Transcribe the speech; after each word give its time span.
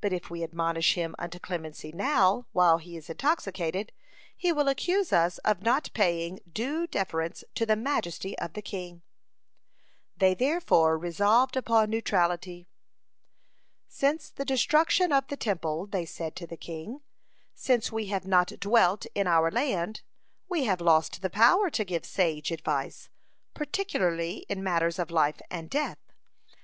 But 0.00 0.12
if 0.12 0.30
we 0.30 0.42
admonish 0.42 0.94
him 0.94 1.14
unto 1.16 1.38
clemency 1.38 1.92
now, 1.92 2.48
while 2.50 2.78
he 2.78 2.96
is 2.96 3.08
intoxicated, 3.08 3.92
he 4.36 4.50
will 4.52 4.66
accuse 4.66 5.12
us 5.12 5.38
of 5.44 5.62
not 5.62 5.90
paying 5.94 6.40
due 6.52 6.88
deference 6.88 7.44
to 7.54 7.64
the 7.64 7.76
majesty 7.76 8.36
of 8.40 8.54
the 8.54 8.62
king. 8.62 9.02
They 10.16 10.34
therefore 10.34 10.98
resolved 10.98 11.56
upon 11.56 11.88
neutrality. 11.88 12.66
"Since 13.86 14.30
the 14.30 14.44
destruction 14.44 15.12
of 15.12 15.28
the 15.28 15.36
Temple," 15.36 15.86
they 15.86 16.04
said 16.04 16.34
to 16.34 16.46
the 16.48 16.56
king, 16.56 17.02
"since 17.54 17.92
we 17.92 18.06
have 18.06 18.26
not 18.26 18.48
dwelt 18.58 19.06
in 19.14 19.28
our 19.28 19.52
land, 19.52 20.02
we 20.48 20.64
have 20.64 20.80
lost 20.80 21.22
the 21.22 21.30
power 21.30 21.70
to 21.70 21.84
give 21.84 22.04
sage 22.04 22.50
advice, 22.50 23.08
particularly 23.54 24.38
in 24.48 24.64
matters 24.64 24.98
of 24.98 25.12
life 25.12 25.40
and 25.48 25.70
death. 25.70 25.98